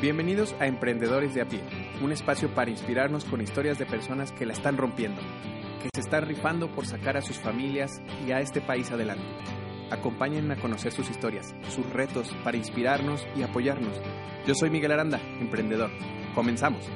[0.00, 1.62] Bienvenidos a Emprendedores de a pie,
[2.02, 5.22] un espacio para inspirarnos con historias de personas que la están rompiendo,
[5.82, 9.24] que se están rifando por sacar a sus familias y a este país adelante.
[9.90, 13.98] Acompáñenme a conocer sus historias, sus retos para inspirarnos y apoyarnos.
[14.46, 15.90] Yo soy Miguel Aranda, emprendedor.
[16.34, 16.90] Comenzamos.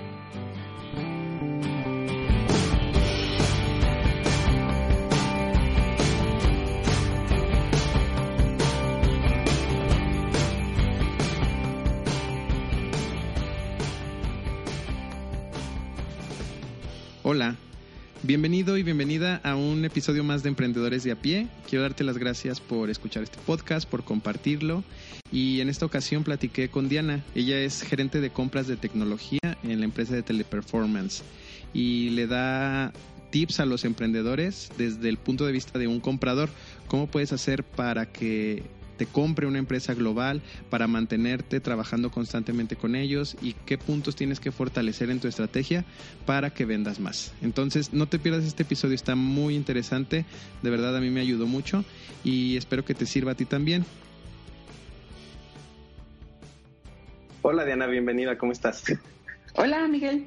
[18.30, 21.48] Bienvenido y bienvenida a un episodio más de Emprendedores de a pie.
[21.68, 24.84] Quiero darte las gracias por escuchar este podcast, por compartirlo.
[25.32, 27.24] Y en esta ocasión platiqué con Diana.
[27.34, 31.24] Ella es gerente de compras de tecnología en la empresa de Teleperformance
[31.74, 32.92] y le da
[33.30, 36.50] tips a los emprendedores desde el punto de vista de un comprador.
[36.86, 38.62] ¿Cómo puedes hacer para que
[39.00, 44.40] te compre una empresa global para mantenerte trabajando constantemente con ellos y qué puntos tienes
[44.40, 45.86] que fortalecer en tu estrategia
[46.26, 47.32] para que vendas más.
[47.40, 50.26] Entonces, no te pierdas este episodio, está muy interesante,
[50.60, 51.82] de verdad a mí me ayudó mucho
[52.24, 53.86] y espero que te sirva a ti también.
[57.40, 58.84] Hola Diana, bienvenida, ¿cómo estás?
[59.54, 60.26] Hola Miguel,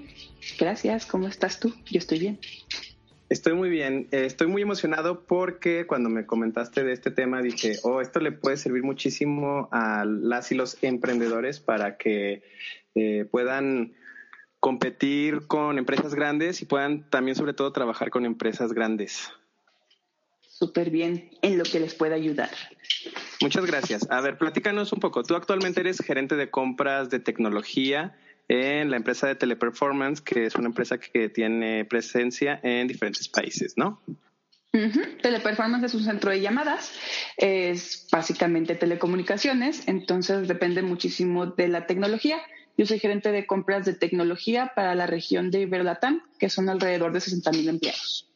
[0.58, 1.76] gracias, ¿cómo estás tú?
[1.92, 2.40] Yo estoy bien.
[3.30, 7.78] Estoy muy bien, eh, estoy muy emocionado porque cuando me comentaste de este tema dije,
[7.84, 12.44] oh, esto le puede servir muchísimo a las y los emprendedores para que
[12.96, 13.94] eh, puedan
[14.60, 19.32] competir con empresas grandes y puedan también sobre todo trabajar con empresas grandes.
[20.42, 22.52] Súper bien, en lo que les pueda ayudar.
[23.42, 24.08] Muchas gracias.
[24.12, 25.24] A ver, platícanos un poco.
[25.24, 28.16] Tú actualmente eres gerente de compras de tecnología
[28.48, 33.74] en la empresa de Teleperformance, que es una empresa que tiene presencia en diferentes países,
[33.78, 34.02] ¿no?
[35.22, 36.92] Teleperformance es un centro de llamadas,
[37.38, 42.38] es básicamente telecomunicaciones, entonces depende muchísimo de la tecnología.
[42.76, 47.14] Yo soy gerente de compras de tecnología para la región de Iberlatam, que son alrededor
[47.14, 48.33] de 60 mil empleados.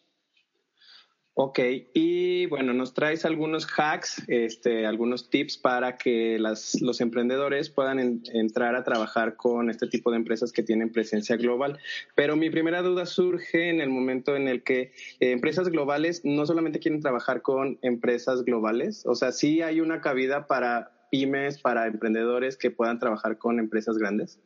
[1.39, 1.59] Ok,
[1.93, 8.23] y bueno, nos traes algunos hacks, este, algunos tips para que las, los emprendedores puedan
[8.33, 11.77] entrar a trabajar con este tipo de empresas que tienen presencia global.
[12.15, 16.43] Pero mi primera duda surge en el momento en el que eh, empresas globales no
[16.47, 21.85] solamente quieren trabajar con empresas globales, o sea, sí hay una cabida para pymes, para
[21.85, 24.39] emprendedores que puedan trabajar con empresas grandes.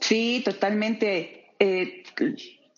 [0.00, 1.56] Sí, totalmente.
[1.58, 2.04] Eh,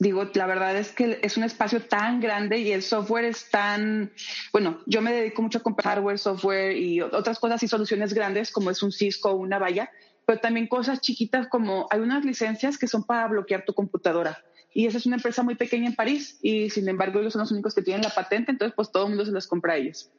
[0.00, 4.10] digo, la verdad es que es un espacio tan grande y el software es tan,
[4.50, 8.50] bueno, yo me dedico mucho a comprar hardware, software y otras cosas y soluciones grandes
[8.50, 9.90] como es un Cisco o una valla,
[10.24, 14.42] pero también cosas chiquitas como hay unas licencias que son para bloquear tu computadora.
[14.72, 17.52] Y esa es una empresa muy pequeña en París y sin embargo ellos son los
[17.52, 20.10] únicos que tienen la patente, entonces pues todo el mundo se las compra a ellos.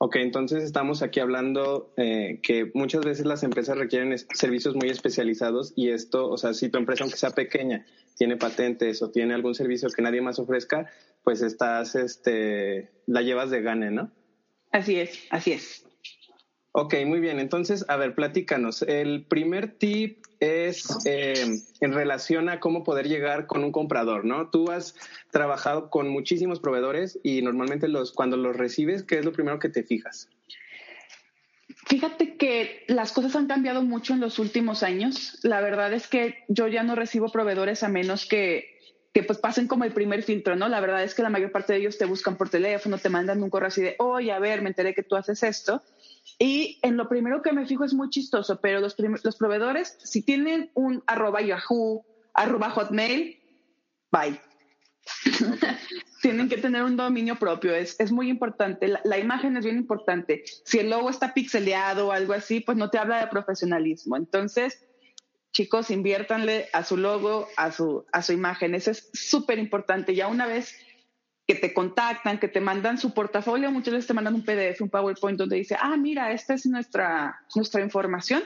[0.00, 5.72] Ok, entonces estamos aquí hablando eh, que muchas veces las empresas requieren servicios muy especializados
[5.74, 7.84] y esto, o sea, si tu empresa, aunque sea pequeña,
[8.16, 10.88] tiene patentes o tiene algún servicio que nadie más ofrezca,
[11.24, 14.12] pues estás, este, la llevas de gane, ¿no?
[14.70, 15.87] Así es, así es.
[16.80, 17.40] Ok, muy bien.
[17.40, 18.82] Entonces, a ver, platícanos.
[18.82, 24.48] El primer tip es eh, en relación a cómo poder llegar con un comprador, ¿no?
[24.50, 24.94] Tú has
[25.32, 29.70] trabajado con muchísimos proveedores y normalmente los, cuando los recibes, ¿qué es lo primero que
[29.70, 30.28] te fijas?
[31.88, 35.40] Fíjate que las cosas han cambiado mucho en los últimos años.
[35.42, 38.77] La verdad es que yo ya no recibo proveedores a menos que,
[39.22, 40.68] pues pasen como el primer filtro, ¿no?
[40.68, 43.42] La verdad es que la mayor parte de ellos te buscan por teléfono, te mandan
[43.42, 45.82] un correo así de, oye, a ver, me enteré que tú haces esto.
[46.38, 50.22] Y en lo primero que me fijo es muy chistoso, pero los, los proveedores, si
[50.22, 53.38] tienen un arroba Yahoo, arroba Hotmail,
[54.10, 54.40] bye.
[56.22, 58.92] Tienen que tener un dominio propio, es, es muy importante.
[59.04, 60.44] La, imagen es bien importante.
[60.64, 64.16] Si el logo está pixeleado o algo así, pues no te habla de profesionalismo.
[64.16, 64.84] Entonces,
[65.58, 68.76] chicos, inviértanle a su logo, a su, a su imagen.
[68.76, 70.14] Eso es súper importante.
[70.14, 70.76] Ya una vez
[71.48, 74.88] que te contactan, que te mandan su portafolio, muchas veces te mandan un PDF, un
[74.88, 78.44] PowerPoint donde dice, ah, mira, esta es nuestra, nuestra información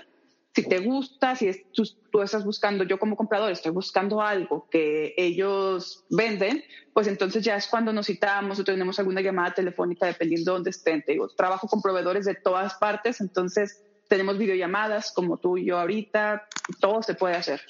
[0.55, 6.05] si te gusta, si tú, estás buscando, yo como comprador estoy buscando algo que ellos
[6.11, 6.63] venden,
[6.93, 10.71] pues entonces ya es cuando nos citamos o tenemos alguna llamada telefónica dependiendo de dónde
[10.71, 11.03] estén.
[11.03, 13.83] Te digo, trabajo con proveedores de todas partes, entonces
[14.13, 16.47] tenemos videollamadas como tú y yo ahorita,
[16.83, 17.63] todo se puede hacer.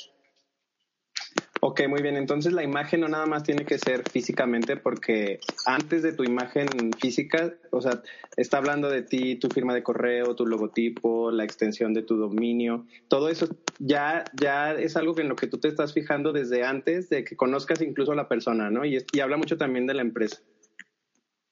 [1.60, 2.16] Ok, muy bien.
[2.16, 6.90] Entonces la imagen no nada más tiene que ser físicamente porque antes de tu imagen
[6.98, 8.02] física, o sea,
[8.36, 12.86] está hablando de ti, tu firma de correo, tu logotipo, la extensión de tu dominio,
[13.06, 13.46] todo eso
[13.78, 17.36] ya, ya es algo en lo que tú te estás fijando desde antes de que
[17.36, 18.84] conozcas incluso a la persona, ¿no?
[18.84, 20.42] Y, y habla mucho también de la empresa.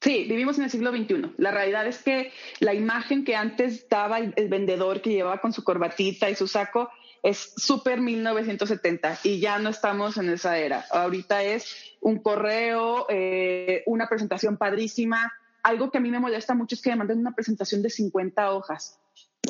[0.01, 1.35] Sí, vivimos en el siglo XXI.
[1.37, 5.63] La realidad es que la imagen que antes daba el, vendedor que llevaba con su
[5.63, 6.91] corbatita y su saco
[7.23, 10.87] es súper 1970 y ya no estamos en esa era.
[10.91, 15.35] Ahorita es un correo, eh, una presentación padrísima.
[15.63, 18.53] Algo que a mí me molesta mucho es que me manden una presentación de 50
[18.53, 18.99] hojas.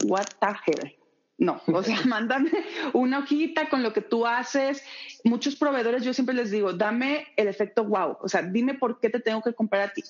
[0.02, 0.96] What the hell?
[1.38, 2.50] No, o sea, mándame
[2.92, 4.82] una hojita con lo que tú haces.
[5.22, 8.18] Muchos proveedores, yo siempre les digo, dame el efecto wow.
[8.20, 10.02] O sea, dime por qué te tengo que comprar a ti.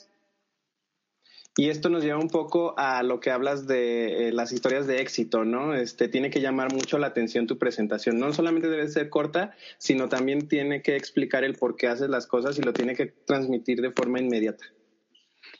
[1.57, 5.01] Y esto nos lleva un poco a lo que hablas de eh, las historias de
[5.01, 5.75] éxito, ¿no?
[5.75, 8.19] Este tiene que llamar mucho la atención tu presentación.
[8.19, 12.27] No solamente debe ser corta, sino también tiene que explicar el por qué haces las
[12.27, 14.65] cosas y lo tiene que transmitir de forma inmediata.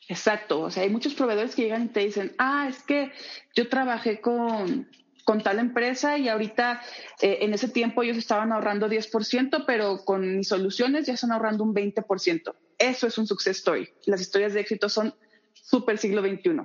[0.09, 0.61] Exacto.
[0.61, 3.11] O sea, hay muchos proveedores que llegan y te dicen, ah, es que
[3.57, 4.89] yo trabajé con,
[5.25, 6.83] con tal empresa y ahorita
[7.21, 11.65] eh, en ese tiempo ellos estaban ahorrando 10%, pero con mis soluciones ya están ahorrando
[11.65, 12.55] un 20%.
[12.79, 13.89] Eso es un success story.
[14.07, 15.15] Las historias de éxito son
[15.55, 16.63] súper siglo XXI.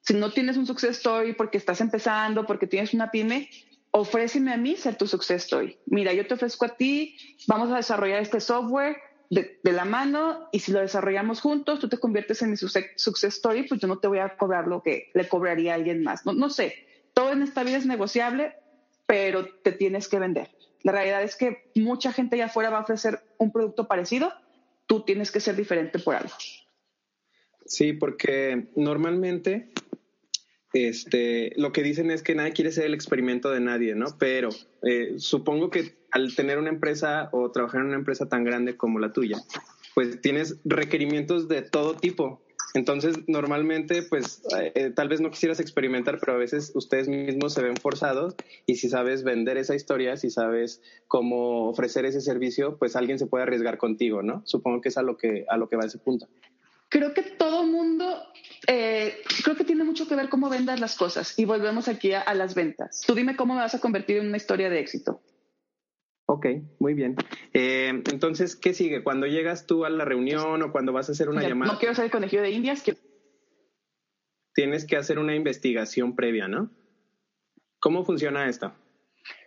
[0.00, 3.50] Si no tienes un success story porque estás empezando, porque tienes una pyme,
[3.90, 5.76] ofréceme a mí ser tu success story.
[5.86, 7.16] Mira, yo te ofrezco a ti,
[7.46, 8.96] vamos a desarrollar este software
[9.30, 13.64] de, la mano y si lo desarrollamos juntos, tú te conviertes en mi success story,
[13.68, 16.24] pues yo no te voy a cobrar lo que le cobraría a alguien más.
[16.24, 18.54] No, no sé, todo en esta vida es negociable,
[19.06, 20.50] pero te tienes que vender.
[20.82, 24.32] La realidad es que mucha gente allá afuera va a ofrecer un producto parecido,
[24.86, 26.32] tú tienes que ser diferente por algo.
[27.68, 29.70] Sí, porque normalmente
[30.72, 34.06] este, lo que dicen es que nadie quiere ser el experimento de nadie, ¿no?
[34.18, 34.48] Pero
[34.82, 38.98] eh, supongo que al tener una empresa o trabajar en una empresa tan grande como
[38.98, 39.38] la tuya,
[39.94, 42.42] pues tienes requerimientos de todo tipo.
[42.74, 47.62] Entonces, normalmente, pues eh, tal vez no quisieras experimentar, pero a veces ustedes mismos se
[47.62, 48.34] ven forzados
[48.66, 53.26] y si sabes vender esa historia, si sabes cómo ofrecer ese servicio, pues alguien se
[53.26, 54.42] puede arriesgar contigo, ¿no?
[54.44, 56.28] Supongo que es a lo que, a lo que va ese punto
[56.88, 58.22] creo que todo mundo,
[58.66, 62.34] eh, creo que tiene mucho que ver cómo vendas las cosas y volvemos aquí a,
[62.34, 63.02] las ventas.
[63.06, 65.22] Tú dime cómo me vas a convertir en una historia de éxito.
[66.26, 66.46] Ok,
[66.78, 67.16] muy bien.
[67.54, 69.02] Eh, entonces, ¿qué sigue?
[69.02, 71.72] Cuando llegas tú a la reunión o cuando vas a hacer una llamada.
[71.72, 72.82] No quiero ser el conejillo de Indias.
[74.54, 76.70] Tienes que hacer una investigación previa, ¿no?
[77.80, 78.74] ¿Cómo funciona esto?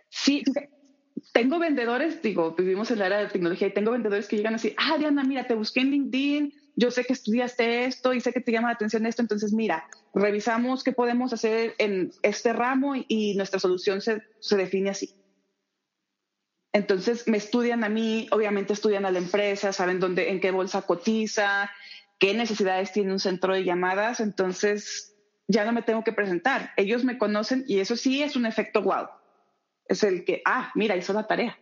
[0.08, 0.42] Sí,
[1.32, 4.74] tengo vendedores, digo, vivimos en la era de tecnología y tengo vendedores que llegan así,
[4.76, 8.40] ah, Diana, mira, te busqué en LinkedIn, yo sé que estudiaste esto y sé que
[8.40, 13.34] te llama la atención esto, entonces mira, revisamos qué podemos hacer en este ramo y,
[13.34, 15.14] nuestra solución se, se define así.
[16.72, 20.82] Entonces me estudian a mí, obviamente estudian a la empresa, saben dónde, en qué bolsa
[20.82, 21.70] cotiza,
[22.18, 25.14] qué necesidades tiene un centro de llamadas, entonces
[25.48, 26.70] ya no me tengo que presentar.
[26.76, 29.08] Ellos me conocen y eso sí es un efecto wow.
[29.86, 31.58] Es el que, ah, mira, hizo la tarea.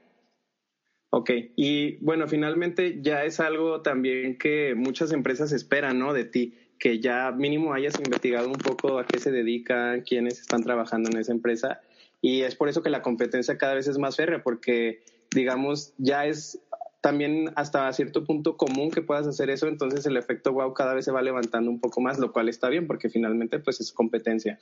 [1.13, 6.13] Ok, y bueno, finalmente ya es algo también que muchas empresas esperan, ¿no?
[6.13, 10.63] De ti, que ya mínimo hayas investigado un poco a qué se dedican, quiénes están
[10.63, 11.81] trabajando en esa empresa.
[12.23, 15.03] Y es por eso que la competencia cada vez es más férrea, porque,
[15.35, 16.63] digamos, ya es
[17.01, 21.07] también hasta cierto punto común que puedas hacer eso, entonces el efecto wow cada vez
[21.07, 24.61] se va levantando un poco más, lo cual está bien, porque finalmente pues es competencia.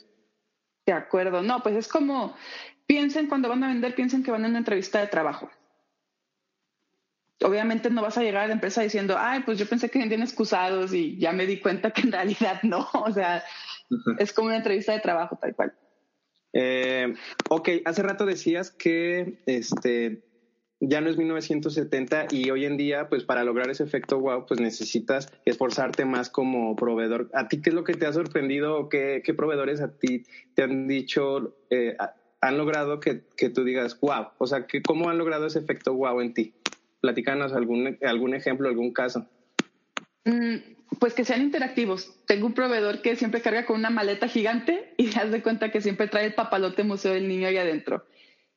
[0.86, 2.34] De acuerdo, no, pues es como,
[2.86, 5.50] piensen cuando van a vender, piensen que van a una entrevista de trabajo
[7.42, 10.22] obviamente no vas a llegar a la empresa diciendo, ay, pues yo pensé que vendían
[10.22, 12.88] excusados y ya me di cuenta que en realidad no.
[12.92, 13.44] O sea,
[14.18, 15.72] es como una entrevista de trabajo, tal cual.
[16.52, 17.14] Eh,
[17.50, 20.24] ok, hace rato decías que este
[20.80, 24.60] ya no es 1970 y hoy en día, pues para lograr ese efecto wow, pues
[24.60, 27.30] necesitas esforzarte más como proveedor.
[27.34, 30.24] ¿A ti qué es lo que te ha sorprendido o qué, proveedores a ti
[30.54, 31.96] te han dicho, eh,
[32.40, 34.28] han logrado que, que, tú digas wow?
[34.38, 36.54] O sea, que, ¿cómo han logrado ese efecto wow en ti?
[37.00, 39.28] Platícanos algún, algún ejemplo, algún caso.
[40.24, 40.56] Mm,
[40.98, 42.14] pues que sean interactivos.
[42.26, 45.80] Tengo un proveedor que siempre carga con una maleta gigante y das de cuenta que
[45.80, 48.04] siempre trae el papalote Museo del Niño ahí adentro.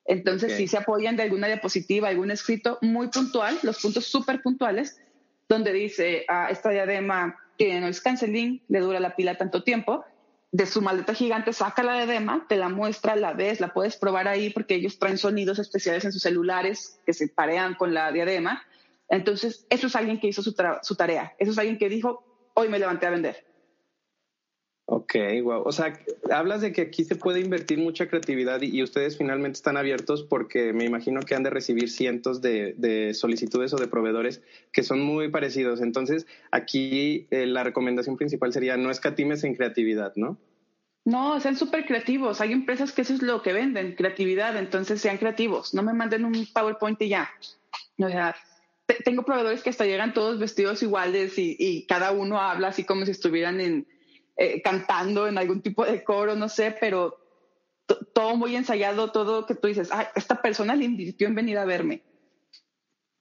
[0.06, 5.00] Entonces, si se apoyan de alguna diapositiva, algún escrito muy puntual, los puntos súper puntuales,
[5.48, 10.04] donde dice, ah, esta diadema tiene noise canceling, le dura la pila tanto tiempo,
[10.52, 14.28] de su maleta gigante, saca la diadema, te la muestra, la ves, la puedes probar
[14.28, 18.64] ahí porque ellos traen sonidos especiales en sus celulares que se parean con la diadema.
[19.08, 21.34] Entonces, eso es alguien que hizo su, tarea.
[21.38, 23.46] Eso es alguien que dijo, hoy me levanté a vender.
[24.86, 25.64] Ok, wow.
[25.64, 25.98] O sea,
[26.32, 30.74] hablas de que aquí se puede invertir mucha creatividad y, ustedes finalmente están abiertos porque
[30.74, 34.42] me imagino que han de recibir cientos de, solicitudes o de proveedores
[34.74, 35.82] que son muy parecidos.
[35.82, 40.38] Entonces, aquí eh, la recomendación principal sería no escatimes en creatividad, ¿no?
[41.06, 42.42] No, sean súper creativos.
[42.42, 44.56] Hay empresas que eso es lo que venden, creatividad.
[44.58, 45.74] Entonces, sean creativos.
[45.74, 47.30] No me manden un PowerPoint y ya.
[47.98, 48.36] O sea,
[49.04, 53.12] tengo proveedores que hasta llegan todos vestidos iguales y, cada uno habla así como si
[53.12, 53.88] estuvieran en,
[54.42, 57.16] eh, cantando en algún tipo de coro, no sé, pero
[58.12, 61.66] todo muy ensayado, todo que tú dices, ah, esta persona le invirtió en venir a
[61.66, 62.02] verme.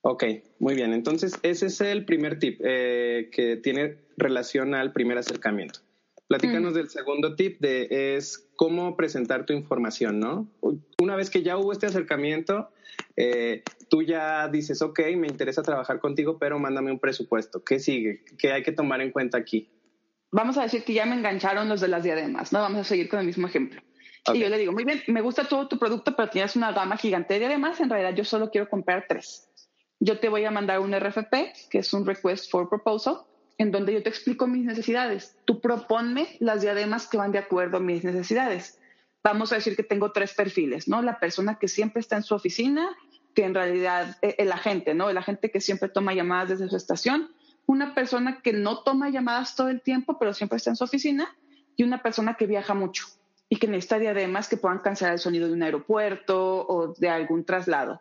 [0.00, 0.24] Ok,
[0.60, 0.94] muy bien.
[0.94, 5.80] Entonces, ese es el primer tip eh, que tiene relación al primer acercamiento.
[6.26, 10.48] Platícanos del segundo tip de es cómo presentar tu información, ¿no?
[11.02, 12.70] Una vez que ya hubo este acercamiento,
[13.16, 17.62] eh, tú ya dices, ok, me interesa trabajar contigo, pero mándame un presupuesto.
[17.62, 18.24] ¿Qué sigue?
[18.38, 19.68] ¿Qué hay que tomar en cuenta aquí?
[20.32, 22.60] Vamos a decir que ya me engancharon los de las diademas, ¿no?
[22.60, 23.82] Vamos a seguir con el mismo ejemplo.
[24.32, 26.96] Y yo le digo, muy bien, me gusta todo tu producto, pero tienes una gama
[26.96, 27.80] gigante de diademas.
[27.80, 29.48] En realidad, yo solo quiero comprar tres.
[29.98, 33.22] Yo te voy a mandar un RFP, que es un Request for Proposal,
[33.58, 35.36] en donde yo te explico mis necesidades.
[35.44, 38.78] Tú proponme las diademas que van de acuerdo a mis necesidades.
[39.22, 41.02] Vamos a decir que tengo tres perfiles, ¿no?
[41.02, 42.88] La persona que siempre está en su oficina,
[43.34, 45.10] que en realidad eh, el agente, ¿no?
[45.10, 47.30] El agente que siempre toma llamadas desde su estación,
[47.70, 51.36] una persona que no toma llamadas todo el tiempo, pero siempre está en su oficina,
[51.76, 53.06] y una persona que viaja mucho
[53.48, 57.44] y que necesita diademas que puedan cancelar el sonido de un aeropuerto o de algún
[57.44, 58.00] traslado.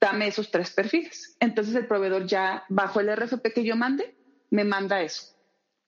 [0.00, 1.36] Dame esos tres perfiles.
[1.40, 4.16] Entonces el proveedor ya, bajo el RFP que yo mande,
[4.50, 5.36] me manda eso.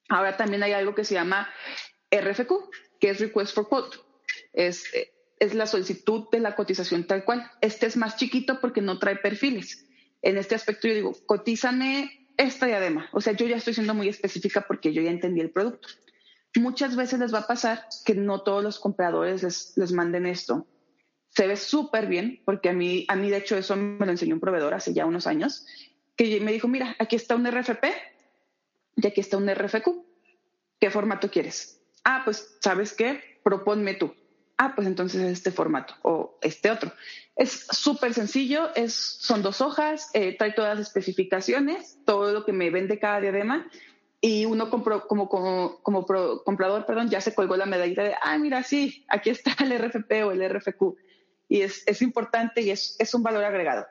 [0.08, 1.48] Ahora también hay algo que se llama
[2.10, 2.52] RFQ,
[3.00, 3.98] que es Request for Quote.
[4.52, 4.84] Es,
[5.40, 7.50] es la solicitud de la cotización tal cual.
[7.60, 9.86] Este es más chiquito porque no trae perfiles.
[10.22, 13.08] En este aspecto yo digo, cotízame esta diadema.
[13.12, 15.88] O sea, yo ya estoy siendo muy específica porque yo ya entendí el producto.
[16.56, 20.66] Muchas veces les va a pasar que no todos los compradores les, manden esto.
[21.28, 24.34] Se ve súper bien porque a mí, a mí de hecho eso me lo enseñó
[24.34, 25.66] un proveedor hace ya unos años,
[26.16, 27.84] que me dijo, mira, aquí está un RFP,
[28.96, 29.88] y aquí está un RFQ.
[30.80, 31.80] ¿Qué formato quieres?
[32.04, 33.40] Ah, pues, ¿sabes qué?
[33.42, 34.14] Proponme tú.
[34.58, 36.92] Ah, pues entonces este formato o este otro.
[37.34, 42.52] Es súper sencillo, es, son dos hojas, eh, trae todas las especificaciones, todo lo que
[42.52, 43.68] me vende cada diadema
[44.20, 46.06] y uno como, como, como
[46.44, 50.24] comprador perdón, ya se colgó la medallita de, ah, mira, sí, aquí está el RFP
[50.24, 50.82] o el RFQ.
[51.48, 53.86] Y es, importante y es un valor agregado.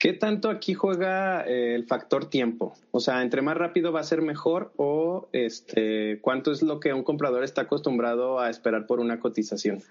[0.00, 2.74] ¿Qué tanto aquí juega eh, el factor tiempo?
[2.90, 6.94] O sea, entre más rápido va a ser mejor o este, cuánto es lo que
[6.94, 9.82] un comprador está acostumbrado a esperar por una cotización.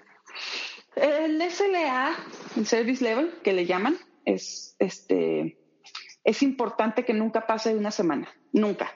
[0.95, 2.15] El SLA,
[2.57, 5.59] el service level que le llaman, es este
[6.23, 8.91] es importante que nunca pase de una semana, nunca.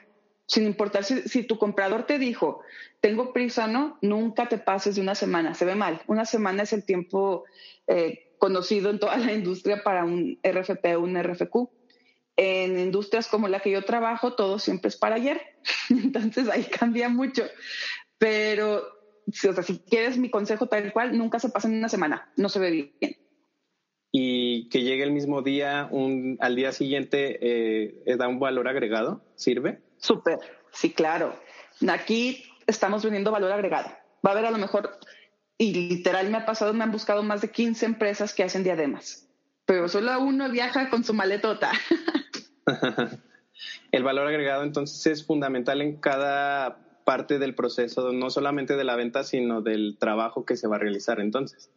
[0.46, 2.60] Sin importar si, tu comprador te dijo,
[3.00, 6.02] tengo prisa, no, nunca te pases de una semana, se ve mal.
[6.06, 7.44] Una semana es el tiempo
[7.86, 11.70] eh, conocido en toda la industria para un RFP o un RFQ.
[12.36, 15.40] En industrias como la que yo trabajo, todo siempre es para ayer.
[15.88, 17.44] Entonces ahí cambia mucho.
[18.18, 18.82] Pero
[19.26, 22.30] o sea, si quieres mi consejo tal cual, nunca se pasa en una semana.
[22.36, 23.16] No se ve bien.
[24.12, 29.24] Y que llegue el mismo día, un, al día siguiente, eh, ¿da un valor agregado?
[29.36, 29.80] ¿Sirve?
[29.96, 30.38] Súper,
[30.70, 31.34] sí, claro.
[31.88, 33.88] Aquí estamos vendiendo valor agregado.
[34.24, 34.98] Va a haber a lo mejor
[35.58, 39.28] y literal me ha pasado, me han buscado más de 15 empresas que hacen diademas,
[39.66, 41.72] pero solo uno viaja con su maletota.
[43.92, 48.96] El valor agregado entonces es fundamental en cada parte del proceso, no solamente de la
[48.96, 51.70] venta, sino del trabajo que se va a realizar entonces.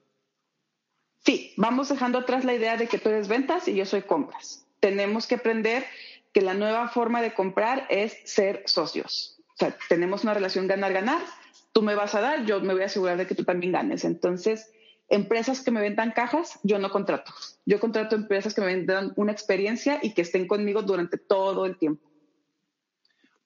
[1.25, 4.65] Sí, vamos dejando atrás la idea de que tú eres ventas y yo soy compras.
[4.79, 5.86] Tenemos que aprender
[6.34, 9.38] que la nueva forma de comprar es ser socios.
[9.53, 11.22] O sea, tenemos una relación ganar-ganar
[11.77, 14.03] tú me vas a dar, yo me voy a asegurar de que tú también ganes.
[14.03, 14.72] Entonces,
[15.10, 17.31] empresas que me vendan cajas, yo no contrato.
[17.67, 21.77] Yo contrato empresas que me vendan una experiencia y que estén conmigo durante todo el
[21.77, 22.07] tiempo.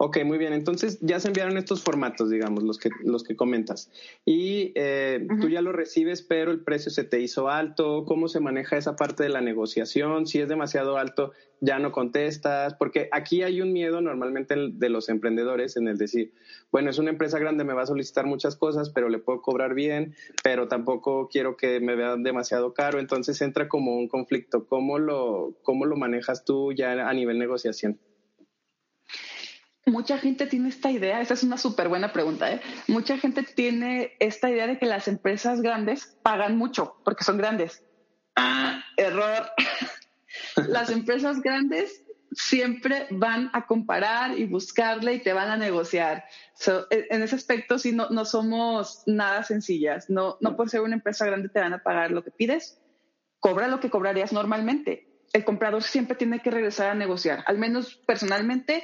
[0.03, 0.53] Ok, muy bien.
[0.53, 3.91] Entonces ya se enviaron estos formatos, digamos, los que, los que comentas.
[4.25, 8.03] Y eh, tú ya lo recibes, pero el precio se te hizo alto.
[8.05, 10.25] ¿Cómo se maneja esa parte de la negociación?
[10.25, 12.73] Si es demasiado alto, ya no contestas.
[12.73, 16.33] Porque aquí hay un miedo normalmente de los emprendedores en el decir,
[16.71, 19.75] bueno, es una empresa grande, me va a solicitar muchas cosas, pero le puedo cobrar
[19.75, 22.99] bien, pero tampoco quiero que me vean demasiado caro.
[22.99, 24.65] Entonces entra como un conflicto.
[24.65, 27.99] ¿Cómo lo, cómo lo manejas tú ya a nivel negociación?
[29.85, 32.61] Mucha gente tiene esta idea, esa es una súper buena pregunta, ¿eh?
[32.87, 37.83] mucha gente tiene esta idea de que las empresas grandes pagan mucho porque son grandes.
[38.35, 39.49] Ah, error.
[40.67, 46.23] las empresas grandes siempre van a comparar y buscarle y te van a negociar.
[46.89, 50.09] E, en ese aspecto, sí, no, no somos nada sencillas.
[50.09, 52.79] No, no por ser una empresa grande te van a pagar lo que pides.
[53.39, 55.07] Cobra lo que cobrarías normalmente.
[55.33, 57.43] El comprador siempre tiene que regresar a negociar.
[57.47, 58.83] Al menos personalmente,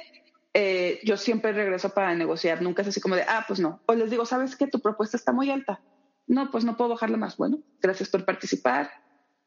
[0.54, 3.82] eh, yo siempre regreso para negociar, nunca es así como de, ah, pues no.
[3.86, 4.66] O les digo, ¿sabes qué?
[4.66, 5.80] Tu propuesta está muy alta.
[6.26, 7.36] No, pues no puedo bajarla más.
[7.36, 8.90] Bueno, gracias por participar,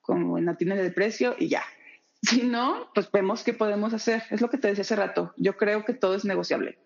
[0.02, 1.64] como en la tienda del precio y ya.
[2.24, 4.22] Si no, pues vemos qué podemos hacer.
[4.30, 5.34] Es lo que te decía hace rato.
[5.38, 6.78] Yo creo que todo es negociable.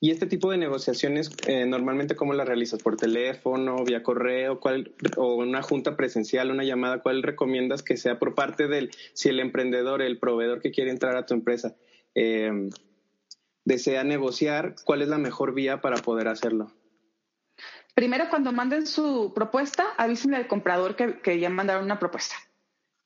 [0.00, 2.82] ¿Y este tipo de negociaciones eh, normalmente cómo las realizas?
[2.82, 7.02] ¿Por teléfono, vía correo cuál, o una junta presencial, una llamada?
[7.02, 11.16] ¿Cuál recomiendas que sea por parte del, si el emprendedor, el proveedor que quiere entrar
[11.16, 11.76] a tu empresa,
[12.14, 12.70] eh,
[13.66, 16.72] desea negociar, cuál es la mejor vía para poder hacerlo?
[17.94, 22.36] Primero, cuando manden su propuesta, avísenle al comprador que, que ya mandaron una propuesta.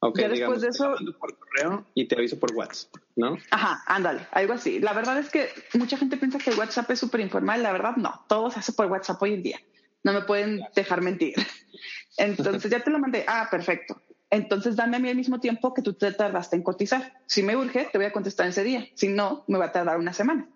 [0.00, 0.94] Ok, ya después de eso.
[1.18, 3.36] por correo y te aviso por WhatsApp, ¿no?
[3.50, 4.80] Ajá, ándale, algo así.
[4.80, 7.62] La verdad es que mucha gente piensa que el WhatsApp es súper informal.
[7.62, 8.24] La verdad, no.
[8.28, 9.60] Todo se hace por WhatsApp hoy en día.
[10.02, 11.34] No me pueden dejar mentir.
[12.16, 13.24] Entonces, ya te lo mandé.
[13.26, 14.00] Ah, perfecto.
[14.30, 17.14] Entonces, dame a mí al mismo tiempo que tú te tardaste en cotizar.
[17.26, 18.86] Si me urge, te voy a contestar ese día.
[18.94, 20.48] Si no, me va a tardar una semana.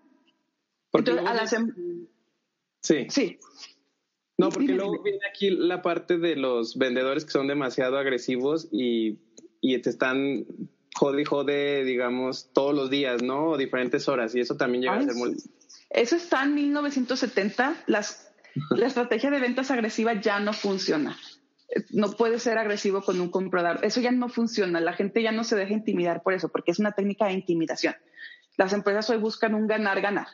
[0.93, 1.75] Entonces, a la semana.
[2.81, 3.07] Sí.
[3.11, 3.39] Sí.
[4.37, 9.19] No, porque luego viene aquí la parte de los vendedores que son demasiado agresivos y
[9.65, 10.45] y te están
[10.95, 13.49] jode y jode, digamos, todos los días, ¿no?
[13.49, 15.37] O diferentes horas, y eso también llega a ser muy...
[15.89, 18.31] Eso está en 1970, las,
[18.71, 21.17] la estrategia de ventas agresiva ya no funciona.
[21.91, 23.81] No puede ser agresivo con un comprador.
[23.83, 24.81] Eso ya no funciona.
[24.81, 27.97] La gente ya no se deja intimidar por eso, porque es una técnica de intimidación.
[28.57, 30.29] Las empresas hoy buscan un ganar-ganar.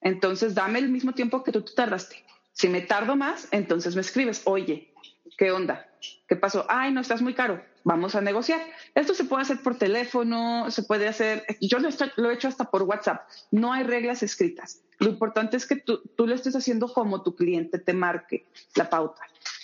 [0.00, 2.16] Entonces, dame el mismo tiempo que tú te tardaste.
[2.52, 4.92] Si me tardo más, entonces me escribes, oye,
[5.38, 5.88] ¿qué onda?
[6.28, 6.66] ¿Qué pasó?
[6.68, 7.64] Ay, no estás muy caro.
[7.84, 8.60] Vamos a negociar.
[8.94, 11.44] Esto se puede hacer por teléfono, se puede hacer.
[11.60, 13.28] Yo lo, lo he hecho hasta por WhatsApp.
[13.50, 14.82] No hay reglas escritas.
[14.98, 19.22] Lo importante es que tú lo estés haciendo como tu cliente te marque la pauta.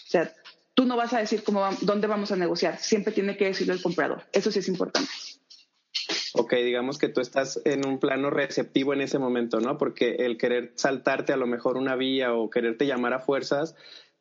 [0.09, 0.33] O sea,
[0.75, 2.79] tú no vas a decir cómo dónde vamos a negociar.
[2.79, 4.25] Siempre tiene que decirlo el comprador.
[4.33, 5.11] Eso sí es importante.
[6.35, 9.79] Ok, digamos que tú estás en un plano receptivo en ese momento, ¿no?
[9.79, 13.75] Porque el querer saltarte a lo mejor una vía o quererte llamar a fuerzas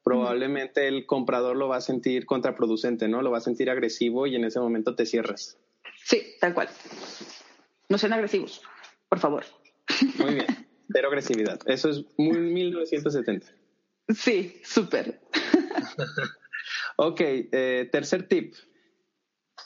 [0.08, 3.22] probablemente el comprador lo va a sentir contraproducente, ¿no?
[3.22, 5.58] Lo va a sentir agresivo y en ese momento te cierras.
[6.02, 6.70] Sí, tal cual.
[7.90, 8.62] No sean agresivos,
[9.10, 9.44] por favor.
[10.18, 10.48] Muy bien,
[10.94, 11.60] cero agresividad.
[11.66, 13.48] Eso es muy 1970.
[14.16, 15.20] Sí, súper.
[16.98, 18.56] ok, eh, tercer tip.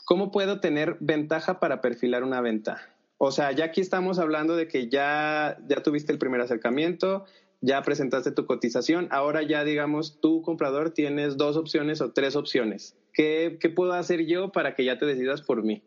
[0.05, 2.81] ¿Cómo puedo tener ventaja para perfilar una venta?
[3.17, 7.25] O sea, ya aquí estamos hablando de que ya, ya tuviste el primer acercamiento,
[7.61, 12.95] ya presentaste tu cotización, ahora ya digamos, tú comprador tienes dos opciones o tres opciones.
[13.13, 15.83] ¿Qué, puedo hacer yo para que ya te decidas por mí?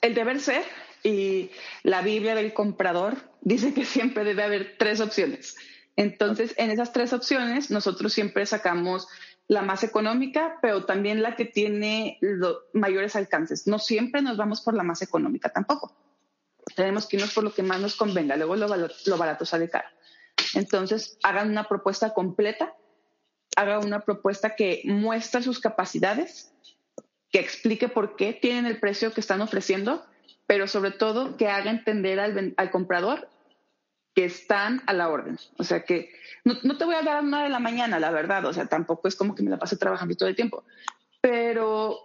[0.00, 0.62] El deber ser
[1.02, 1.50] y
[1.82, 5.56] la Biblia del comprador dice que siempre debe haber tres opciones.
[5.96, 9.08] Entonces, en esas tres opciones, nosotros siempre sacamos
[9.50, 13.66] la más económica, pero también la que tiene los mayores alcances.
[13.66, 15.92] No siempre nos vamos por la más económica tampoco.
[16.76, 18.36] Tenemos que irnos por lo que más nos convenga.
[18.36, 19.88] Luego lo, lo barato sale caro.
[20.54, 22.76] Entonces, hagan una propuesta completa,
[23.56, 26.52] hagan una propuesta que muestre sus capacidades,
[27.32, 30.06] que explique por qué tienen el precio que están ofreciendo,
[30.46, 33.28] pero sobre todo que haga entender al, comprador
[34.14, 35.38] que están a la orden.
[35.58, 36.10] O sea que
[36.44, 38.44] no, te voy a dar una de la mañana, la verdad.
[38.46, 40.64] O sea, tampoco es como que me la pase trabajando todo el tiempo.
[41.20, 41.98] Pero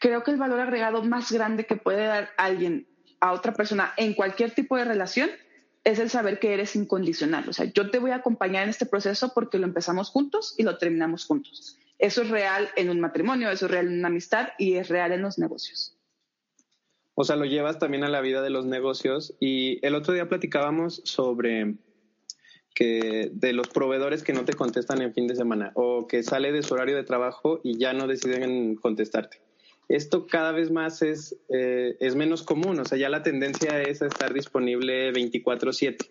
[0.00, 2.86] creo que el valor agregado más grande que puede dar alguien
[3.20, 5.30] a otra persona en cualquier tipo de relación
[5.84, 7.48] es el saber que eres incondicional.
[7.48, 10.62] O sea, yo te voy a acompañar en este proceso porque lo empezamos juntos y
[10.62, 11.78] lo terminamos juntos.
[11.98, 15.12] Eso es real en un matrimonio, eso es real en una amistad y es real
[15.12, 15.96] en los negocios.
[17.14, 19.34] O sea, lo llevas también a la vida de los negocios.
[19.40, 21.74] Y el otro día platicábamos sobre
[22.74, 26.52] que de los proveedores que no te contestan en fin de semana o que sale
[26.52, 29.42] de su horario de trabajo y ya no deciden contestarte
[29.88, 34.02] esto cada vez más es, eh, es menos común, o sea, ya la tendencia es
[34.02, 36.10] a estar disponible 24/7.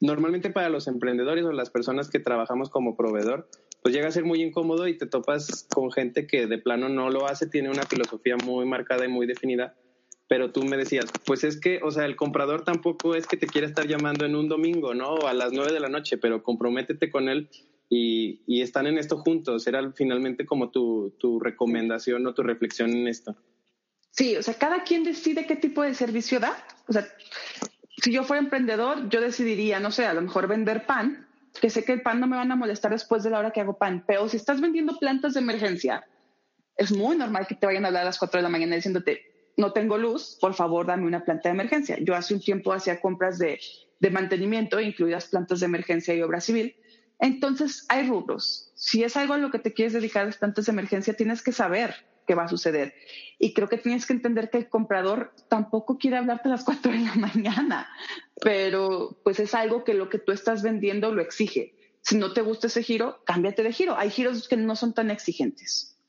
[0.00, 3.48] Normalmente para los emprendedores o las personas que trabajamos como proveedor,
[3.82, 7.10] pues llega a ser muy incómodo y te topas con gente que de plano no
[7.10, 9.76] lo hace, tiene una filosofía muy marcada y muy definida,
[10.30, 13.48] pero tú me decías, pues es que, o sea, el comprador tampoco es que te
[13.48, 15.26] quiera estar llamando en un domingo, ¿no?
[15.26, 17.50] A las nueve de la noche, pero comprométete con él
[17.88, 19.66] y, están en esto juntos.
[19.66, 23.34] Era finalmente como tu, tu recomendación o tu reflexión en esto.
[24.12, 26.64] Sí, o sea, cada quien decide qué tipo de servicio da.
[26.86, 27.08] O sea,
[28.00, 31.26] si yo fuera emprendedor, yo decidiría, no sé, a lo mejor vender pan,
[31.60, 33.62] que sé que el pan no me van a molestar después de la hora que
[33.62, 34.04] hago pan.
[34.06, 36.06] Pero si estás vendiendo plantas de emergencia,
[36.76, 39.29] es muy normal que te vayan a hablar a las 4 de la mañana diciéndote,
[39.60, 41.98] no tengo luz, por favor, dame una planta de emergencia.
[42.00, 43.60] Yo hace un tiempo hacía compras de,
[44.10, 46.74] mantenimiento, incluidas plantas de emergencia y obra civil,
[47.20, 48.72] entonces, hay rubros.
[48.74, 51.52] Si es algo a lo que te quieres dedicar a plantas de emergencia, tienes que
[51.52, 51.94] saber
[52.26, 52.94] qué va a suceder.
[53.38, 56.92] Y creo que tienes que entender que el comprador tampoco quiere hablarte a las 4
[56.92, 57.88] de la mañana,
[58.40, 61.74] pero pues es algo que lo que tú estás vendiendo lo exige.
[62.00, 63.96] Si no te gusta ese giro, cámbiate de giro.
[63.98, 65.99] Hay giros que no son tan exigentes.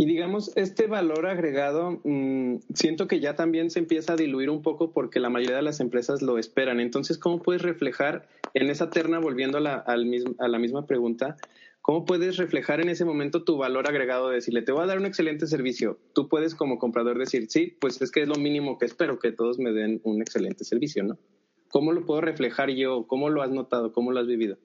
[0.00, 4.62] Y digamos, este valor agregado, mm, siento que ya también se empieza a diluir un
[4.62, 6.80] poco porque la mayoría de las empresas lo esperan.
[6.80, 11.36] Entonces, ¿cómo puedes reflejar en esa terna, volviendo a la, a la misma pregunta,
[11.82, 14.96] cómo puedes reflejar en ese momento tu valor agregado de decirle, te voy a dar
[14.96, 15.98] un excelente servicio?
[16.14, 19.32] Tú puedes como comprador decir, sí, pues es que es lo mínimo que espero, que
[19.32, 21.18] todos me den un excelente servicio, ¿no?
[21.68, 23.06] ¿Cómo lo puedo reflejar yo?
[23.06, 23.92] ¿Cómo lo has notado?
[23.92, 24.56] ¿Cómo lo has vivido?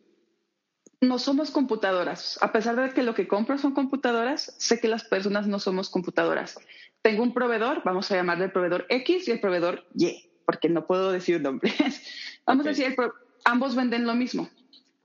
[1.02, 2.40] No somos computadoras.
[2.42, 5.90] A pesar de que lo que compro son computadoras, sé que las personas no somos
[5.90, 6.58] computadoras.
[7.02, 10.86] Tengo un proveedor, vamos a llamarle el proveedor X y el proveedor Y, porque no
[10.86, 11.76] puedo decir nombres.
[12.46, 12.96] vamos a decir,
[13.44, 14.50] ambos venden lo mismo.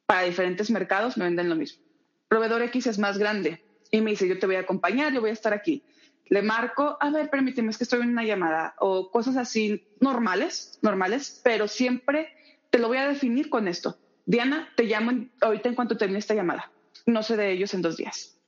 [0.07, 1.83] Para diferentes mercados me venden lo mismo.
[2.29, 5.31] Proveedor X es más grande y me dice, yo te voy a acompañar, yo voy
[5.31, 5.83] a estar aquí.
[6.27, 10.79] Le marco, a ver, permíteme, es que estoy en una llamada o cosas así normales,
[10.81, 12.29] normales, pero siempre
[12.71, 13.99] te lo voy a definir con esto
[14.31, 16.71] Diana, te llamo ahorita en cuanto termine esta llamada.
[17.05, 18.39] No sé de ellos en dos días.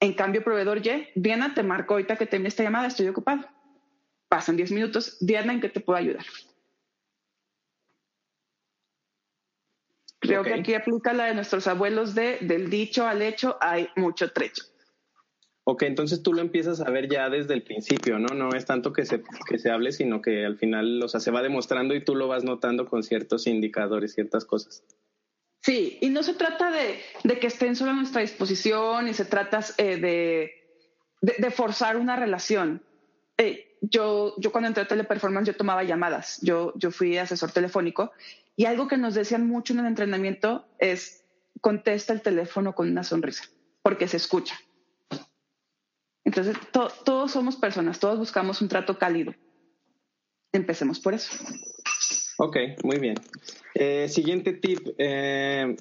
[0.00, 3.48] En cambio, proveedor Y, Diana, te marco ahorita que termine esta llamada, estoy ocupado.
[4.28, 5.16] Pasan diez minutos.
[5.20, 6.24] Diana, ¿en qué te puedo ayudar?
[10.18, 14.32] Creo que aquí aplica la de nuestros abuelos de del dicho al hecho hay mucho
[14.32, 14.64] trecho.
[15.66, 18.34] Ok, entonces tú lo empiezas a ver ya desde el principio, ¿no?
[18.34, 21.30] No es tanto que se, que se hable, sino que al final, o sea, se
[21.30, 24.84] va demostrando y tú lo vas notando con ciertos indicadores, ciertas cosas.
[25.64, 29.60] Sí, y no se trata de, que estén solo a nuestra disposición y se trata
[29.78, 30.52] eh,
[31.22, 32.82] de, forzar una relación.
[33.38, 38.12] Eh, yo, yo cuando entré a Teleperformance yo tomaba llamadas, yo, yo fui asesor telefónico
[38.56, 41.24] y algo que nos decían mucho en el entrenamiento es
[41.62, 43.44] contesta el teléfono con una sonrisa,
[43.80, 44.60] porque se escucha.
[46.36, 46.56] Entonces,
[47.04, 49.32] todos somos personas, todos buscamos un trato cálido.
[50.52, 51.32] Empecemos por eso.
[52.38, 53.14] Ok, muy bien.
[53.74, 54.88] Eh, siguiente tip.
[54.98, 55.76] Eh,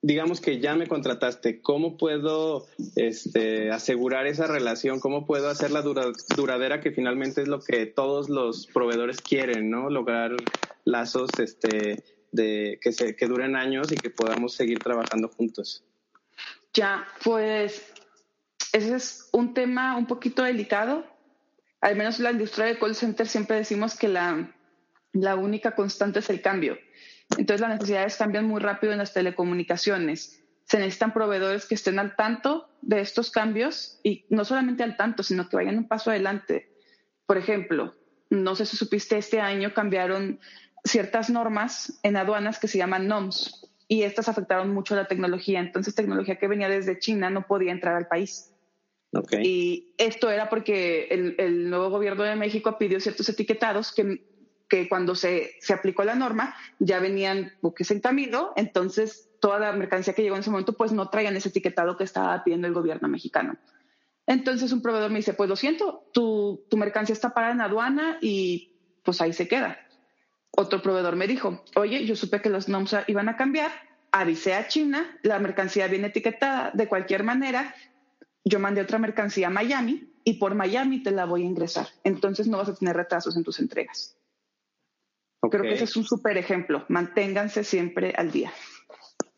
[0.00, 2.66] digamos que ya me contrataste, ¿cómo puedo
[2.96, 4.98] este, asegurar esa relación?
[4.98, 9.90] ¿Cómo puedo hacerla duradera, que finalmente es lo que todos los proveedores quieren, ¿no?
[9.90, 10.36] Lograr
[10.84, 15.84] lazos este, de, que, se, que duren años y que podamos seguir trabajando juntos.
[16.72, 17.87] Ya, pues
[18.78, 21.04] ese es un tema un poquito delicado.
[21.80, 24.54] Al menos en la industria de call center siempre decimos que la,
[25.12, 26.78] la única constante es el cambio.
[27.36, 30.42] Entonces las necesidades cambian muy rápido en las telecomunicaciones.
[30.64, 35.22] Se necesitan proveedores que estén al tanto de estos cambios y no solamente al tanto,
[35.22, 36.72] sino que vayan un paso adelante.
[37.26, 37.94] Por ejemplo,
[38.30, 40.40] no sé si supiste, este año cambiaron
[40.84, 45.60] ciertas normas en aduanas que se llaman NOMS y estas afectaron mucho la tecnología.
[45.60, 48.52] Entonces, tecnología que venía desde China no podía entrar al país.
[49.40, 54.22] Y esto era porque el, nuevo gobierno de México pidió ciertos etiquetados que,
[54.68, 59.72] que cuando se, se, aplicó la norma ya venían buques en camino, entonces toda la
[59.72, 62.74] mercancía que llegó en ese momento pues no traían ese etiquetado que estaba pidiendo el
[62.74, 63.56] gobierno mexicano.
[64.26, 68.18] Entonces un proveedor me dice, pues lo siento, tu, tu mercancía está parada en aduana
[68.20, 69.78] y pues ahí se queda.
[70.50, 73.70] Otro proveedor me dijo, oye, yo supe que los NOMS iban a cambiar,
[74.12, 77.74] avisé a China, la mercancía viene etiquetada de cualquier manera,
[78.48, 81.88] yo mandé otra mercancía a Miami y por Miami te la voy a ingresar.
[82.04, 84.16] Entonces no vas a tener retrasos en tus entregas.
[85.50, 86.84] Creo que ese es un súper ejemplo.
[86.88, 88.52] Manténganse siempre al día.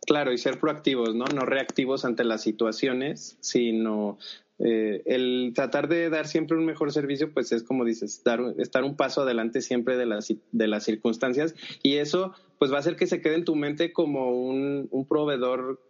[0.06, 1.26] Claro, y ser proactivos, ¿no?
[1.26, 4.18] No reactivos ante las situaciones, sino
[4.58, 8.82] eh, el tratar de dar siempre un mejor servicio, pues es como dices, dar, estar
[8.82, 12.96] un paso adelante siempre de las, de las circunstancias y eso pues va a hacer
[12.96, 15.80] que se quede en tu mente como un, un proveedor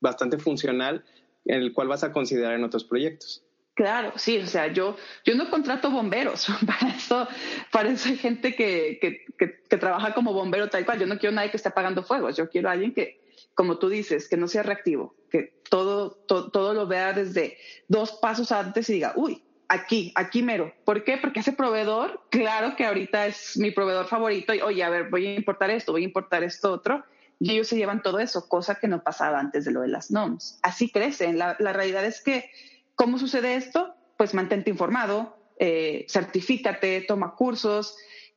[0.00, 1.04] bastante funcional
[1.44, 3.44] el cual vas a considerar en otros proyectos.
[3.74, 7.26] Claro, sí, o sea, yo, yo no contrato bomberos, para eso,
[7.72, 9.24] para eso hay gente que, que,
[9.68, 12.48] que, trabaja como bombero tal cual, yo no quiero nadie que esté apagando fuegos, yo
[12.48, 13.20] quiero a alguien que,
[13.54, 18.52] como tú dices, que no sea reactivo, que todo, todo lo vea desde dos pasos
[18.52, 20.72] antes y diga, uy, aquí, aquí mero.
[20.84, 21.16] ¿Por qué?
[21.16, 25.26] Porque ese proveedor, claro que ahorita es mi proveedor favorito y, oye, a ver, voy
[25.26, 27.04] a importar esto, voy a importar esto otro,
[27.40, 30.10] y ellos se llevan todo eso, cosa que no pasaba antes de lo de las
[30.10, 30.58] NOMS.
[30.62, 31.38] Así crecen.
[31.38, 32.50] La, realidad es que,
[32.94, 33.94] ¿cómo sucede esto?
[34.16, 37.96] Pues mantente informado, eh, certifícate, toma cursos,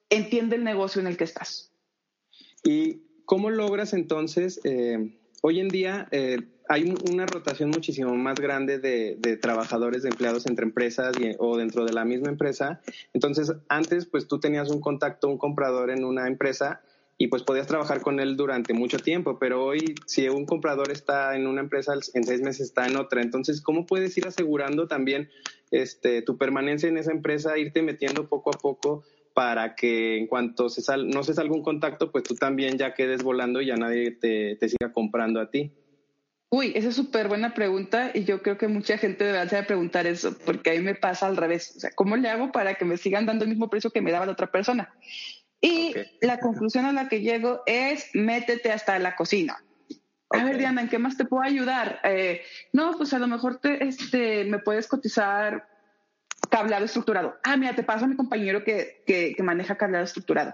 [0.10, 1.72] entiende el negocio en el que estás.
[2.64, 8.80] ¿Y cómo logras entonces, eh, hoy en día eh, hay una rotación muchísimo más grande
[8.80, 12.82] de, trabajadores, de empleados entre empresas o dentro de la misma empresa?
[13.14, 16.82] Entonces, antes, pues tú tenías un contacto, un comprador en una empresa
[17.18, 21.36] y pues podías trabajar con él durante mucho tiempo, pero hoy si un comprador está
[21.36, 25.30] en una empresa, en seis meses está en otra, entonces ¿cómo puedes ir asegurando también
[25.72, 29.04] este, tu permanencia en esa empresa, irte metiendo poco a poco
[29.34, 32.94] para que en cuanto se sal, no se salga un contacto, pues tú también ya
[32.94, 35.72] quedes volando y ya nadie te, te siga comprando a ti?
[36.50, 40.36] Uy, esa es súper buena pregunta y yo creo que mucha gente debería preguntar eso,
[40.46, 41.74] porque a mí me pasa al revés.
[41.76, 44.12] O sea, ¿cómo le hago para que me sigan dando el mismo precio que me
[44.12, 44.94] daba la otra persona?
[45.62, 49.64] Y la conclusión a la que llego es métete hasta la cocina.
[50.30, 52.00] A ver, Diana, ¿en qué más te puedo ayudar?
[52.04, 52.42] Eh,
[52.74, 55.68] no, pues a lo mejor te, este, me puedes cotizar
[56.50, 57.38] cableado estructurado.
[57.44, 60.54] Ah, mira, te paso a mi compañero que, que, que maneja cableado estructurado.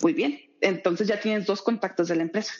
[0.00, 2.54] Muy bien, entonces ya tienes dos contactos de la empresa.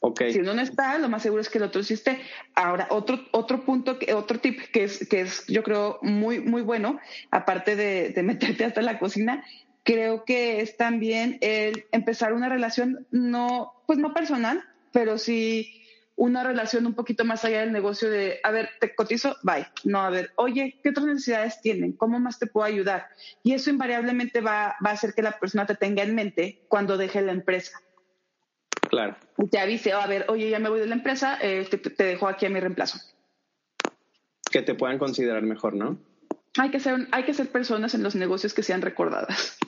[0.00, 0.32] Okay.
[0.32, 2.20] Si uno no está, lo más seguro es que el otro sí esté.
[2.54, 6.98] Ahora, otro, otro punto, otro tip que es, que es, yo creo, muy, muy bueno,
[7.30, 9.44] aparte de, de meterte hasta la cocina,
[9.90, 15.82] creo que es también el empezar una relación no, pues no personal, pero sí
[16.14, 19.66] una relación un poquito más allá del negocio de, a ver, te cotizo, bye.
[19.82, 21.94] No, a ver, oye, ¿qué otras necesidades tienen?
[21.94, 23.08] ¿Cómo más te puedo ayudar?
[23.42, 26.96] Y eso invariablemente va, va a hacer que la persona te tenga en mente cuando
[26.96, 27.80] deje la empresa.
[28.90, 29.16] Claro.
[29.38, 32.04] Y te avise, a ver, oye, ya me voy de la empresa, eh, te, te,
[32.04, 33.00] dejo aquí a mi reemplazo.
[34.52, 35.98] Que te puedan considerar mejor, ¿no?
[36.58, 39.58] Hay que ser, hay que ser personas en los negocios que sean recordadas.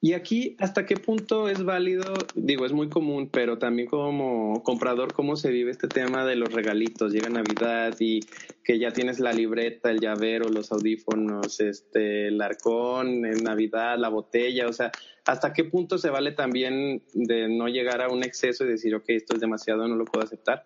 [0.00, 2.04] Y aquí, ¿hasta qué punto es válido?
[2.36, 6.52] Digo, es muy común, pero también como comprador, ¿cómo se vive este tema de los
[6.52, 7.12] regalitos?
[7.12, 8.20] Llega Navidad y
[8.62, 14.08] que ya tienes la libreta, el llavero, los audífonos, este, el arcón, en Navidad, la
[14.08, 14.92] botella, o sea,
[15.26, 19.04] ¿hasta qué punto se vale también de no llegar a un exceso y decir, ok,
[19.08, 20.62] esto es demasiado, no lo puedo aceptar?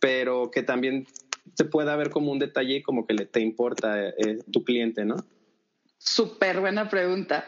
[0.00, 1.06] Pero que también
[1.54, 5.16] se pueda ver como un detalle como que le te importa eh, tu cliente, ¿no?
[5.98, 7.46] Súper buena pregunta.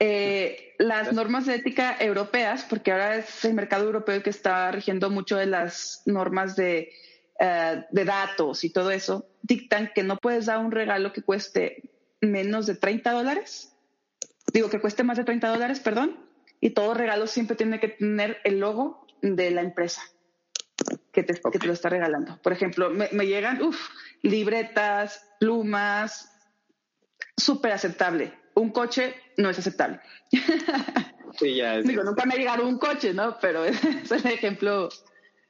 [0.00, 4.70] Eh, las normas de ética europeas, porque ahora es el mercado europeo el que está
[4.72, 6.90] rigiendo mucho de las normas de,
[7.40, 11.90] uh, de datos y todo eso, dictan que no puedes dar un regalo que cueste
[12.20, 13.72] menos de 30 dólares.
[14.52, 16.18] Digo, que cueste más de 30 dólares, perdón.
[16.60, 20.02] Y todo regalo siempre tiene que tener el logo de la empresa
[21.12, 21.52] que te, okay.
[21.52, 22.40] que te lo está regalando.
[22.42, 23.88] Por ejemplo, me, me llegan uf,
[24.22, 26.30] libretas, plumas,
[27.36, 30.00] súper aceptable un coche no es aceptable.
[31.38, 31.86] Sí, ya es.
[31.86, 33.36] Digo, nunca me ha llegado un coche, ¿no?
[33.40, 34.88] Pero es, es, el ejemplo,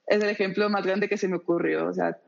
[0.07, 1.87] es el ejemplo más grande que se me ocurrió.
[1.87, 2.19] O sea,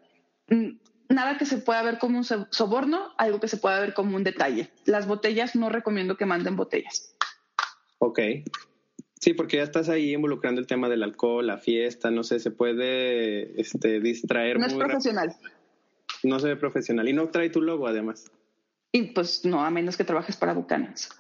[1.09, 4.25] nada que se pueda ver como un soborno, algo que se pueda ver como un
[4.25, 4.71] detalle.
[4.85, 7.15] Las botellas no recomiendo que manden botellas.
[7.99, 8.21] Ok.
[9.19, 12.51] Sí, porque ya estás ahí involucrando el tema del alcohol, la fiesta, no sé, se
[12.51, 14.59] puede este, distraer.
[14.59, 15.29] No es profesional.
[15.29, 15.51] Rápido.
[16.23, 17.09] No se ve profesional.
[17.09, 18.31] Y no trae tu logo, además.
[18.93, 21.11] Y pues no, a menos que trabajes para Bucanas.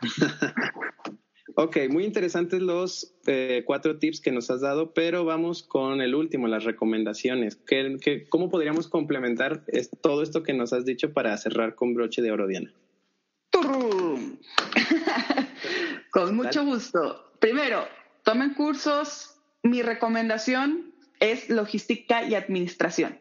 [1.56, 6.14] ok, muy interesantes los eh, cuatro tips que nos has dado, pero vamos con el
[6.14, 7.56] último, las recomendaciones.
[7.56, 9.64] ¿Qué, qué, cómo podríamos complementar
[10.00, 12.72] todo esto que nos has dicho para cerrar con broche de oro, Diana?
[16.10, 17.32] con mucho gusto.
[17.38, 17.86] Primero,
[18.22, 19.34] tomen cursos.
[19.62, 23.18] Mi recomendación es logística y administración.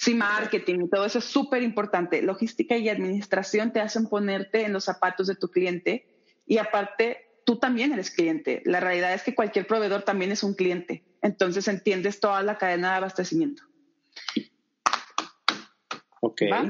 [0.00, 2.22] Sí, marketing y todo eso es súper importante.
[2.22, 6.06] Logística y administración te hacen ponerte en los zapatos de tu cliente
[6.46, 8.62] y aparte tú también eres cliente.
[8.64, 11.04] La realidad es que cualquier proveedor también es un cliente.
[11.20, 13.62] Entonces entiendes toda la cadena de abastecimiento.
[16.22, 16.42] Ok.
[16.50, 16.66] ¿Va?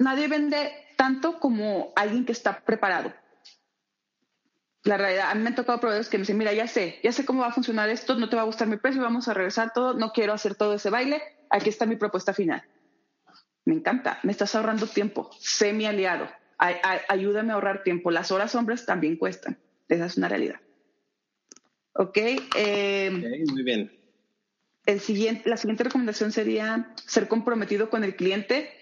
[0.00, 3.14] Nadie vende tanto como alguien que está preparado.
[4.90, 7.12] La realidad, a mí me han tocado proveedores que me dicen, mira, ya sé, ya
[7.12, 9.34] sé cómo va a funcionar esto, no te va a gustar mi precio, vamos a
[9.34, 12.64] regresar todo, no quiero hacer todo ese baile, aquí está mi propuesta final.
[13.64, 18.10] Me encanta, me estás ahorrando tiempo, sé mi aliado, ay, ay, ayúdame a ahorrar tiempo.
[18.10, 20.58] Las horas hombres también cuestan, esa es una realidad.
[21.92, 22.16] Ok,
[22.56, 23.92] eh, okay muy bien.
[24.86, 28.72] El siguiente, la siguiente recomendación sería ser comprometido con el cliente.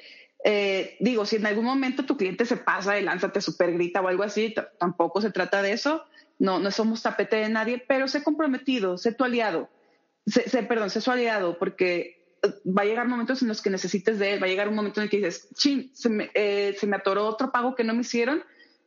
[0.45, 4.01] Eh, digo, si en algún momento tu cliente se pasa de lanza, te super grita
[4.01, 6.05] o algo así, tampoco se trata de eso.
[6.39, 9.69] No, no somos tapete de nadie, pero sé comprometido, sé tu aliado.
[10.27, 12.19] Sé, sé, perdón, sé su aliado, porque
[12.67, 15.01] va a llegar momentos en los que necesites de él, va a llegar un momento
[15.01, 17.95] en el que dices, chin, se me, eh, se me atoró otro pago que no
[17.95, 18.43] me hicieron,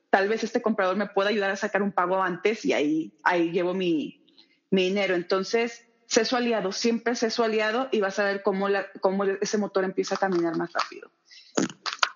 [0.09, 3.51] tal vez este comprador me pueda ayudar a sacar un pago antes y ahí, ahí
[3.51, 4.23] llevo mi,
[4.69, 5.15] mi dinero.
[5.15, 9.23] Entonces, sé su aliado, siempre sé su aliado y vas a ver cómo, la, cómo
[9.23, 11.09] ese motor empieza a caminar más rápido.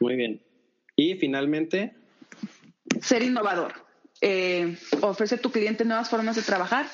[0.01, 0.43] Muy bien.
[0.97, 1.95] Y finalmente.
[3.01, 3.73] Ser innovador.
[4.19, 6.87] Eh, ofrece a tu cliente nuevas formas de trabajar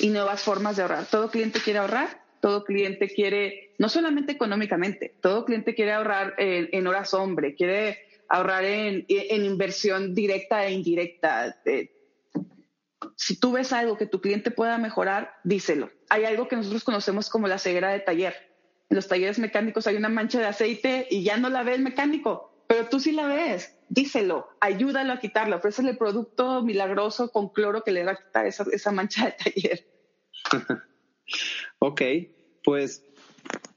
[0.00, 1.06] y nuevas formas de ahorrar.
[1.06, 6.68] Todo cliente quiere ahorrar, todo cliente quiere, no solamente económicamente, todo cliente quiere ahorrar en,
[6.72, 11.60] en horas hombre, quiere ahorrar en, en, inversión directa e indirecta.
[11.64, 11.92] Eh,
[13.20, 15.90] si tú ves algo que tu cliente pueda mejorar, díselo.
[16.08, 18.34] Hay algo que nosotros conocemos como la ceguera de taller.
[18.88, 21.82] En los talleres mecánicos hay una mancha de aceite y ya no la ve el
[21.82, 23.76] mecánico, pero tú sí la ves.
[23.90, 28.46] Díselo, ayúdalo a quitarla, ofrécele el producto milagroso con cloro que le va a quitar
[28.46, 29.86] esa, esa mancha de taller.
[31.78, 32.02] ok,
[32.64, 33.04] pues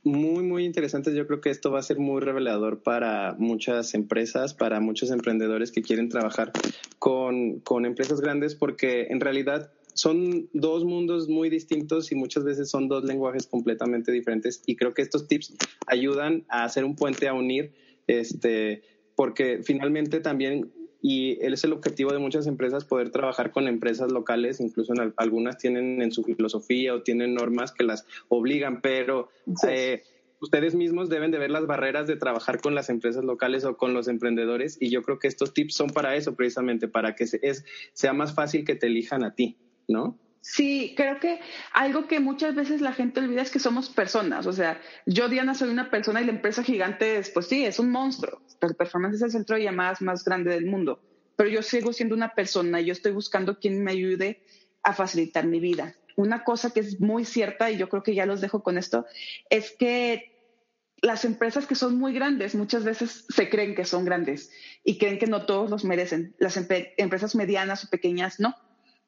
[0.03, 1.13] muy, muy interesantes.
[1.13, 5.71] Yo creo que esto va a ser muy revelador para muchas empresas, para muchos emprendedores
[5.71, 6.51] que quieren trabajar
[6.99, 12.69] con, con empresas grandes, porque en realidad son dos mundos muy distintos y muchas veces
[12.69, 14.61] son dos lenguajes completamente diferentes.
[14.65, 15.55] Y creo que estos tips
[15.87, 17.73] ayudan a hacer un puente a unir,
[18.07, 18.83] este,
[19.15, 20.71] porque finalmente también
[21.03, 25.57] y es el objetivo de muchas empresas poder trabajar con empresas locales, incluso en, algunas
[25.57, 29.27] tienen en su filosofía o tienen normas que las obligan, pero
[29.67, 30.03] eh,
[30.39, 33.93] ustedes mismos deben de ver las barreras de trabajar con las empresas locales o con
[33.93, 37.65] los emprendedores y yo creo que estos tips son para eso precisamente, para que es,
[37.91, 39.57] sea más fácil que te elijan a ti,
[39.89, 40.17] ¿no?
[40.45, 41.39] Sí, creo que
[41.71, 44.45] algo que muchas veces la gente olvida es que somos personas.
[44.45, 47.79] O sea, yo, Diana, soy una persona y la empresa gigante es, pues sí, es
[47.79, 48.41] un monstruo.
[48.59, 51.01] El performance es el centro de llamadas más grande del mundo.
[51.37, 54.43] Pero yo sigo siendo una persona y yo estoy buscando quien me ayude
[54.83, 55.95] a facilitar mi vida.
[56.17, 59.05] Una cosa que es muy cierta, y yo creo que ya los dejo con esto,
[59.49, 60.59] es que
[61.01, 64.51] las empresas que son muy grandes muchas veces se creen que son grandes
[64.83, 66.35] y creen que no todos los merecen.
[66.37, 68.53] Las empresas medianas o pequeñas no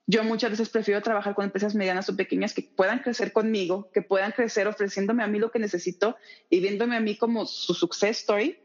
[0.07, 4.01] yo muchas veces prefiero trabajar con empresas medianas o pequeñas que puedan crecer conmigo, que
[4.01, 6.15] puedan crecer ofreciéndome a mí lo que necesito
[6.49, 8.59] y viéndome a mí como su success story,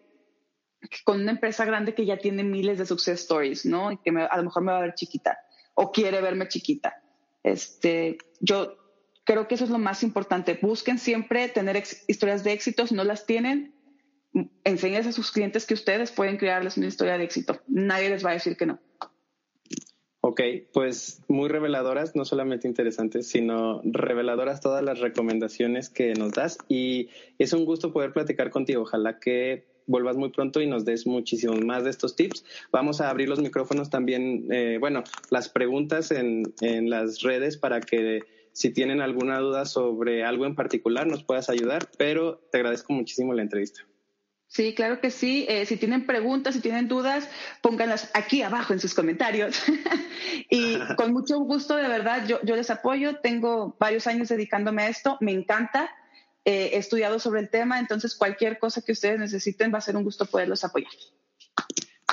[1.05, 3.93] con una empresa grande que ya tiene miles de success stories, ¿no?
[3.93, 5.39] Y que a lo mejor me va a ver chiquita
[5.75, 7.03] o quiere verme chiquita.
[7.43, 8.77] Este, yo
[9.25, 10.59] creo que eso es lo más importante.
[10.61, 12.87] Busquen siempre tener historias de éxito.
[12.87, 13.75] Si no las tienen,
[14.65, 17.61] enséñenles a sus clientes que ustedes pueden crearles una historia de éxito.
[17.67, 18.79] Nadie les va a decir que no.
[20.31, 26.57] Ok, pues muy reveladoras, no solamente interesantes, sino reveladoras todas las recomendaciones que nos das
[26.69, 27.09] y
[27.41, 28.83] es un gusto poder platicar contigo.
[28.83, 32.45] Ojalá que vuelvas muy pronto y nos des muchísimos más de estos tips.
[32.71, 37.81] Vamos a abrir los micrófonos también, eh, bueno, las preguntas en, en las redes para
[37.81, 38.21] que
[38.53, 43.35] si tienen alguna duda sobre algo en particular nos puedas ayudar, pero te agradezco muchísimo
[43.35, 43.85] la entrevista.
[44.51, 45.47] Sí, claro que sí.
[45.49, 47.29] Eh, si tienen preguntas, si tienen dudas,
[47.63, 49.63] pónganlas aquí abajo en sus comentarios.
[50.51, 53.21] y con mucho gusto, de verdad, yo, yo, les apoyo.
[53.21, 55.19] Tengo varios años dedicándome a esto.
[55.21, 55.89] Me encanta.
[56.45, 59.97] Eh, he estudiado sobre el tema, entonces cualquier cosa que ustedes necesiten va a ser
[59.97, 60.91] un gusto poderlos apoyar.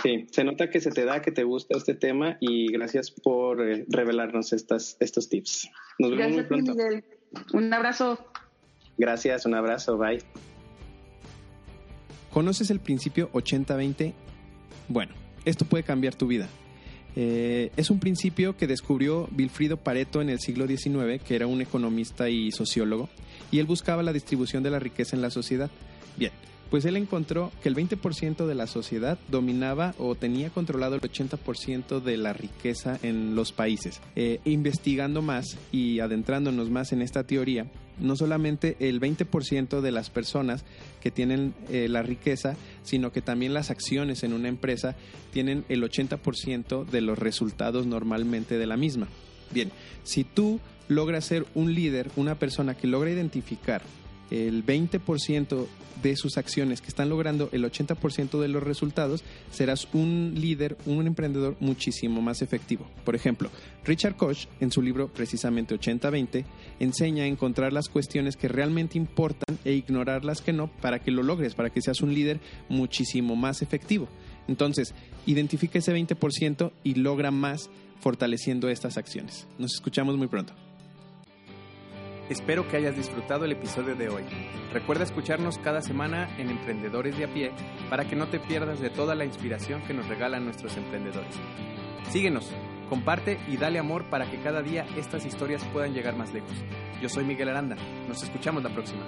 [0.03, 3.67] Sí, se nota que se te da, que te gusta este tema y gracias por
[3.67, 5.69] eh, revelarnos estas, estos tips.
[5.97, 6.75] Nos vemos muy pronto.
[6.75, 7.03] Miguel.
[7.53, 8.31] Un abrazo.
[8.95, 10.21] Gracias, un abrazo, bye.
[12.37, 14.13] ¿Conoces el principio 80-20?
[14.89, 16.47] Bueno, esto puede cambiar tu vida.
[17.15, 21.61] Eh, es un principio que descubrió Wilfrido Pareto en el siglo XIX, que era un
[21.61, 23.09] economista y sociólogo,
[23.49, 25.71] y él buscaba la distribución de la riqueza en la sociedad.
[26.15, 26.31] Bien,
[26.69, 32.01] pues él encontró que el 20% de la sociedad dominaba o tenía controlado el 80%
[32.01, 33.99] de la riqueza en los países.
[34.15, 37.65] Eh, investigando más y adentrándonos más en esta teoría,
[37.99, 40.65] no solamente el 20% de las personas
[41.01, 44.95] que tienen eh, la riqueza, sino que también las acciones en una empresa
[45.31, 49.07] tienen el 80% de los resultados normalmente de la misma.
[49.51, 49.71] Bien,
[50.03, 53.81] si tú logras ser un líder, una persona que logra identificar
[54.31, 55.67] el 20%
[56.01, 61.07] de sus acciones que están logrando el 80% de los resultados, serás un líder, un
[61.07, 62.87] emprendedor muchísimo más efectivo.
[63.03, 63.49] Por ejemplo,
[63.83, 66.45] Richard Koch, en su libro precisamente 80-20,
[66.79, 71.11] enseña a encontrar las cuestiones que realmente importan e ignorar las que no para que
[71.11, 74.07] lo logres, para que seas un líder muchísimo más efectivo.
[74.47, 74.93] Entonces,
[75.25, 79.47] identifica ese 20% y logra más fortaleciendo estas acciones.
[79.57, 80.53] Nos escuchamos muy pronto.
[82.29, 84.23] Espero que hayas disfrutado el episodio de hoy.
[84.73, 87.51] Recuerda escucharnos cada semana en Emprendedores de a pie
[87.89, 91.33] para que no te pierdas de toda la inspiración que nos regalan nuestros emprendedores.
[92.09, 92.51] Síguenos,
[92.89, 96.51] comparte y dale amor para que cada día estas historias puedan llegar más lejos.
[97.01, 97.77] Yo soy Miguel Aranda.
[98.09, 99.05] Nos escuchamos la próxima.